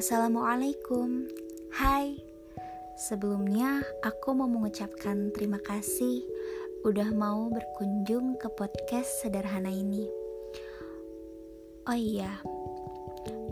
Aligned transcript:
Assalamualaikum. 0.00 1.28
Hai. 1.76 2.16
Sebelumnya 2.96 3.84
aku 4.00 4.32
mau 4.32 4.48
mengucapkan 4.48 5.28
terima 5.36 5.60
kasih 5.60 6.24
Udah 6.88 7.12
mau 7.12 7.52
berkunjung 7.52 8.40
ke 8.40 8.48
podcast 8.56 9.20
sederhana 9.20 9.68
ini. 9.68 10.08
Oh 11.84 11.92
iya 11.92 12.32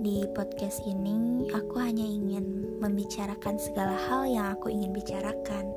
Di 0.01 0.25
podcast 0.33 0.81
ini 0.89 1.53
aku 1.53 1.85
hanya 1.85 2.09
ingin 2.09 2.81
membicarakan 2.81 3.61
segala 3.61 3.93
hal 4.09 4.25
yang 4.25 4.49
aku 4.57 4.73
ingin 4.73 4.97
bicarakan. 4.97 5.69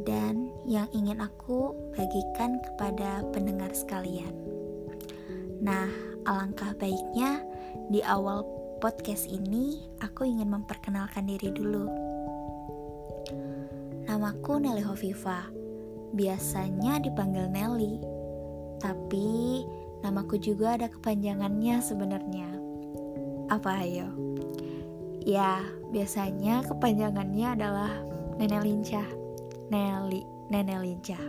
Dan 0.00 0.48
yang 0.64 0.88
ingin 0.96 1.20
aku 1.20 1.76
bagikan 1.92 2.56
kepada 2.64 3.20
pendengar 3.36 3.76
sekalian. 3.76 4.32
Nah, 5.60 5.92
alangkah 6.24 6.72
baiknya 6.80 7.44
di 7.92 8.00
awal 8.00 8.57
podcast 8.78 9.26
ini 9.26 9.90
aku 9.98 10.22
ingin 10.22 10.54
memperkenalkan 10.54 11.26
diri 11.26 11.50
dulu. 11.50 11.90
Namaku 14.06 14.62
Nelly 14.62 14.86
Hovifa. 14.86 15.50
Biasanya 16.14 17.02
dipanggil 17.02 17.50
Nelly. 17.50 17.98
Tapi 18.78 19.66
namaku 20.06 20.38
juga 20.38 20.78
ada 20.78 20.86
kepanjangannya 20.86 21.82
sebenarnya. 21.82 22.48
Apa 23.50 23.82
ayo? 23.82 24.14
Ya, 25.26 25.58
biasanya 25.90 26.62
kepanjangannya 26.62 27.58
adalah 27.58 27.90
Nenek 28.38 28.62
Lincah. 28.62 29.08
Nelly, 29.74 30.22
Nenek 30.54 30.78
Lincah. 30.86 31.24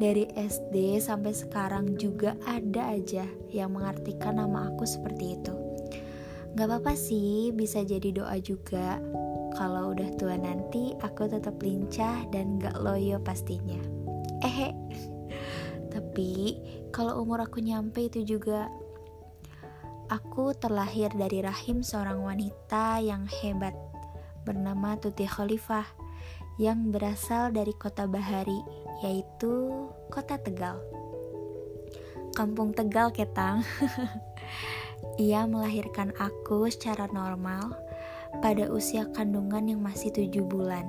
Dari 0.00 0.32
SD 0.32 0.96
sampai 1.04 1.36
sekarang 1.36 2.00
juga 2.00 2.40
ada 2.48 2.96
aja 2.96 3.28
yang 3.52 3.76
mengartikan 3.76 4.40
nama 4.40 4.72
aku 4.72 4.88
seperti 4.88 5.36
itu. 5.36 5.67
Gak 6.56 6.66
apa-apa 6.70 6.94
sih, 6.96 7.50
bisa 7.52 7.84
jadi 7.84 8.14
doa 8.14 8.36
juga. 8.40 9.02
Kalau 9.56 9.92
udah 9.92 10.08
tua 10.16 10.38
nanti, 10.38 10.94
aku 11.02 11.28
tetap 11.28 11.58
lincah 11.60 12.24
dan 12.30 12.62
gak 12.62 12.78
loyo 12.80 13.18
pastinya. 13.20 13.80
Eh, 14.46 14.72
tapi 15.92 16.56
kalau 16.94 17.20
umur 17.20 17.42
aku 17.42 17.58
nyampe 17.58 18.06
itu 18.06 18.22
juga 18.22 18.70
Aku 20.08 20.56
terlahir 20.56 21.12
dari 21.12 21.44
rahim 21.44 21.84
seorang 21.84 22.24
wanita 22.24 22.96
yang 22.96 23.28
hebat 23.28 23.76
bernama 24.40 24.96
Tuti 24.96 25.28
Khalifah 25.28 25.84
yang 26.56 26.88
berasal 26.88 27.52
dari 27.52 27.76
kota 27.76 28.08
Bahari, 28.08 28.56
yaitu 29.04 29.68
kota 30.08 30.40
Tegal. 30.40 30.80
Kampung 32.32 32.72
Tegal, 32.72 33.12
Ketang. 33.12 33.60
Ia 35.18 35.50
melahirkan 35.50 36.14
aku 36.22 36.70
secara 36.70 37.10
normal 37.10 37.74
pada 38.38 38.70
usia 38.70 39.02
kandungan 39.18 39.66
yang 39.66 39.82
masih 39.82 40.14
tujuh 40.14 40.46
bulan. 40.46 40.86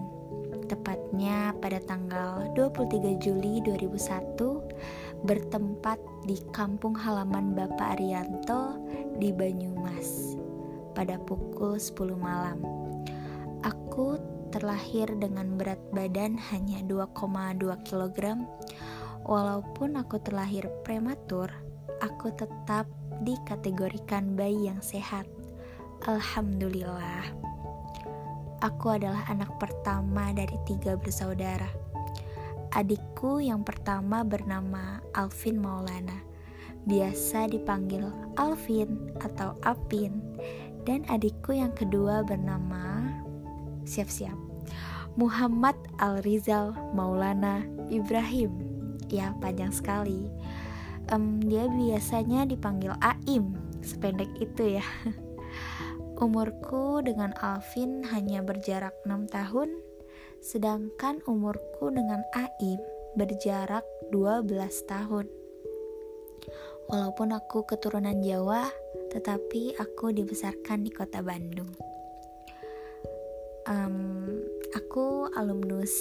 Tepatnya 0.69 1.58
pada 1.58 1.81
tanggal 1.81 2.45
23 2.53 3.17
Juli 3.17 3.57
2001 3.66 5.25
bertempat 5.25 5.97
di 6.30 6.38
kampung 6.53 6.94
halaman 6.94 7.57
Bapak 7.57 7.97
Arianto 7.97 8.77
di 9.17 9.33
Banyumas 9.33 10.38
pada 10.94 11.17
pukul 11.17 11.81
10 11.81 12.13
malam. 12.13 12.61
Aku 13.66 14.22
terlahir 14.53 15.09
dengan 15.17 15.57
berat 15.57 15.81
badan 15.89 16.38
hanya 16.53 16.85
2,2 16.85 17.66
kg. 17.81 18.45
Walaupun 19.25 19.97
aku 19.97 20.22
terlahir 20.22 20.69
prematur, 20.85 21.50
aku 22.00 22.31
tetap 22.36 22.88
dikategorikan 23.23 24.36
bayi 24.36 24.72
yang 24.72 24.80
sehat. 24.80 25.28
Alhamdulillah. 26.08 27.28
Aku 28.59 28.91
adalah 28.91 29.24
anak 29.31 29.56
pertama 29.56 30.35
dari 30.35 30.56
tiga 30.68 31.00
bersaudara. 31.00 31.68
Adikku 32.75 33.40
yang 33.40 33.63
pertama 33.63 34.24
bernama 34.24 35.00
Alvin 35.16 35.59
Maulana. 35.59 36.24
Biasa 36.88 37.51
dipanggil 37.51 38.07
Alvin 38.35 39.16
atau 39.24 39.56
Apin. 39.63 40.19
Dan 40.84 41.03
adikku 41.12 41.56
yang 41.56 41.75
kedua 41.75 42.24
bernama 42.24 43.03
siap-siap 43.84 44.35
Muhammad 45.19 45.75
Al-Rizal 46.00 46.72
Maulana 46.95 47.68
Ibrahim. 47.91 48.53
Ya, 49.12 49.35
panjang 49.41 49.74
sekali 49.74 50.29
um, 51.14 51.42
dia 51.42 51.66
biasanya 51.70 52.46
dipanggil 52.46 52.94
Aim, 53.02 53.53
sependek 53.81 54.30
itu 54.40 54.80
ya. 54.80 54.86
Umurku 56.24 57.00
dengan 57.00 57.31
Alvin 57.40 58.03
hanya 58.12 58.44
berjarak 58.44 58.92
6 59.08 59.31
tahun, 59.31 59.72
sedangkan 60.44 61.24
umurku 61.24 61.88
dengan 61.96 62.19
Aim 62.36 62.80
berjarak 63.16 63.88
12 64.12 64.46
tahun. 64.86 65.25
Walaupun 66.90 67.30
aku 67.31 67.64
keturunan 67.69 68.19
Jawa, 68.19 68.68
tetapi 69.14 69.78
aku 69.80 70.12
dibesarkan 70.12 70.84
di 70.84 70.92
kota 70.92 71.24
Bandung. 71.24 71.72
Um, 73.69 74.25
aku 74.74 75.30
alumnus 75.38 75.94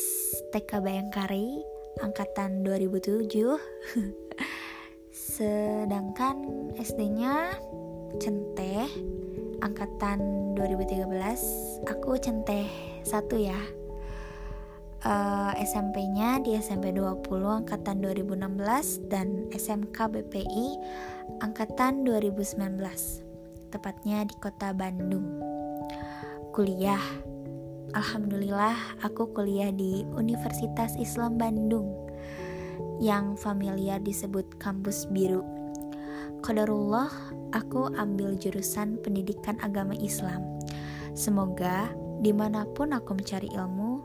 TK 0.50 0.80
Bayangkari 0.80 1.60
angkatan 2.00 2.64
2007 2.64 3.28
Sedangkan 5.38 6.66
SD-nya 6.82 7.54
Centeh 8.18 8.90
angkatan 9.62 10.50
2013 10.58 11.06
aku 11.86 12.18
Centeh 12.18 12.66
satu 13.06 13.38
ya. 13.38 13.54
Uh, 15.06 15.54
eh, 15.54 15.62
SMP-nya 15.62 16.42
di 16.42 16.58
SMP 16.58 16.90
20 16.90 17.22
angkatan 17.62 18.02
2016 18.02 19.06
dan 19.06 19.46
SMK 19.54 20.10
BPI 20.10 20.74
angkatan 21.38 22.02
2019. 22.02 22.58
Tepatnya 23.70 24.26
di 24.26 24.34
Kota 24.42 24.74
Bandung. 24.74 25.38
Kuliah. 26.50 27.22
Alhamdulillah 27.94 28.74
aku 29.06 29.30
kuliah 29.30 29.70
di 29.70 30.02
Universitas 30.18 30.98
Islam 30.98 31.38
Bandung 31.38 32.07
yang 32.98 33.38
familiar 33.38 34.02
disebut 34.02 34.58
kampus 34.58 35.06
biru. 35.10 35.42
Qadarullah, 36.42 37.10
aku 37.54 37.90
ambil 37.98 38.38
jurusan 38.38 38.98
pendidikan 39.02 39.58
agama 39.58 39.94
Islam. 39.98 40.42
Semoga 41.14 41.90
di 42.22 42.30
mana 42.30 42.66
pun 42.74 42.94
aku 42.94 43.18
mencari 43.18 43.50
ilmu, 43.54 44.02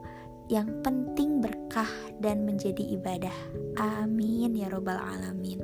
yang 0.49 0.81
penting 0.81 1.41
berkah 1.41 1.89
dan 2.21 2.45
menjadi 2.45 2.81
ibadah. 2.97 3.33
Amin 3.77 4.57
ya 4.57 4.69
robbal 4.69 4.97
alamin. 4.97 5.61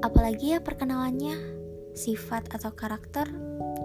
Apalagi 0.00 0.56
ya 0.56 0.60
perkenalannya, 0.64 1.36
sifat 1.92 2.48
atau 2.56 2.72
karakter, 2.72 3.28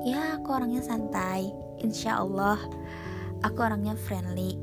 ya 0.07 0.39
aku 0.39 0.55
orangnya 0.55 0.79
santai. 0.79 1.51
Insya 1.83 2.23
Allah, 2.23 2.59
aku 3.43 3.59
orangnya 3.59 3.99
friendly. 3.99 4.55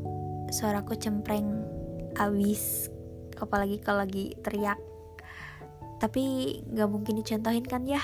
Suaraku 0.52 0.96
cempreng 0.96 1.64
abis 2.16 2.92
apalagi 3.42 3.82
kalau 3.82 4.06
lagi 4.06 4.38
teriak. 4.40 4.78
Tapi 5.98 6.22
nggak 6.70 6.90
mungkin 6.90 7.18
dicontohin 7.18 7.66
kan 7.66 7.82
ya. 7.82 7.98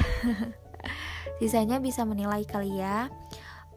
Sisanya 1.38 1.78
bisa 1.78 2.02
menilai 2.02 2.42
kali 2.42 2.82
ya. 2.82 3.06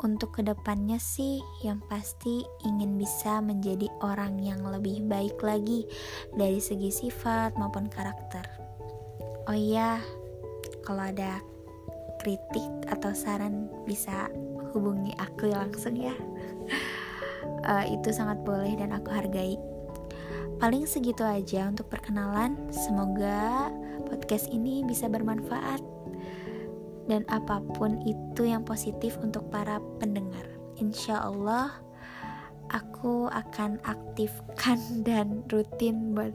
Untuk 0.01 0.33
ke 0.33 0.41
depannya 0.41 0.97
sih 0.97 1.37
yang 1.61 1.77
pasti 1.85 2.41
ingin 2.65 2.97
bisa 2.97 3.37
menjadi 3.37 3.85
orang 4.01 4.41
yang 4.41 4.65
lebih 4.65 5.05
baik 5.05 5.37
lagi 5.45 5.85
dari 6.33 6.57
segi 6.57 6.89
sifat 6.89 7.53
maupun 7.53 7.85
karakter. 7.85 8.41
Oh 9.45 9.53
iya 9.53 10.01
kalau 10.81 11.05
ada 11.05 11.37
kritik 12.21 12.69
atau 12.89 13.13
saran 13.13 13.69
bisa 13.85 14.29
hubungi 14.73 15.13
aku 15.21 15.53
langsung 15.53 15.93
ya. 15.93 16.13
Uh, 17.65 17.85
itu 17.95 18.09
sangat 18.09 18.41
boleh 18.41 18.73
dan 18.77 18.97
aku 18.97 19.09
hargai 19.13 19.57
Paling 20.61 20.85
segitu 20.85 21.25
aja 21.25 21.67
untuk 21.67 21.89
perkenalan. 21.89 22.53
Semoga 22.69 23.73
podcast 24.05 24.51
ini 24.53 24.85
bisa 24.85 25.09
bermanfaat 25.09 25.81
dan 27.11 27.27
apa 27.27 27.59
pun 27.75 27.99
itu 28.07 28.47
yang 28.47 28.63
positif 28.63 29.19
untuk 29.19 29.51
para 29.51 29.83
pendengar. 29.99 30.47
Insya 30.79 31.19
Allah, 31.19 31.75
aku 32.71 33.27
akan 33.27 33.83
aktifkan 33.83 34.79
dan 35.07 35.43
rutin 35.51 36.15
buat 36.15 36.31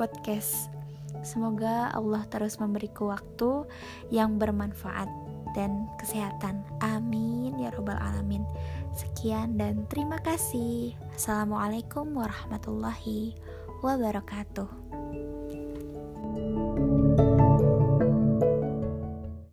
podcast. 0.00 0.72
Semoga 1.20 1.92
Allah 1.92 2.24
terus 2.32 2.56
memberiku 2.56 3.12
waktu 3.12 3.68
yang 4.08 4.40
bermanfaat 4.40 5.08
dan 5.52 5.92
kesehatan. 6.00 6.64
Amin 6.80 7.52
ya 7.60 7.68
Robbal 7.76 8.00
'Alamin. 8.00 8.47
Sekian 8.96 9.60
dan 9.60 9.86
terima 9.86 10.18
kasih. 10.22 10.94
Assalamualaikum 11.14 12.14
warahmatullahi 12.14 13.38
wabarakatuh. 13.82 14.87